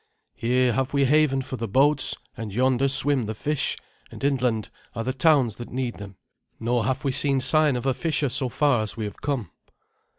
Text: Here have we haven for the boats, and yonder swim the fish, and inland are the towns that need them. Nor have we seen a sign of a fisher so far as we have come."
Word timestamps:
Here 0.33 0.73
have 0.73 0.93
we 0.95 1.05
haven 1.05 1.43
for 1.43 1.57
the 1.57 1.67
boats, 1.67 2.15
and 2.35 2.51
yonder 2.51 2.87
swim 2.87 3.25
the 3.27 3.35
fish, 3.35 3.77
and 4.09 4.23
inland 4.23 4.71
are 4.95 5.03
the 5.03 5.13
towns 5.13 5.57
that 5.57 5.69
need 5.69 5.99
them. 5.99 6.15
Nor 6.59 6.85
have 6.85 7.03
we 7.03 7.11
seen 7.11 7.37
a 7.37 7.41
sign 7.41 7.75
of 7.75 7.85
a 7.85 7.93
fisher 7.93 8.29
so 8.29 8.49
far 8.49 8.81
as 8.81 8.97
we 8.97 9.05
have 9.05 9.21
come." 9.21 9.51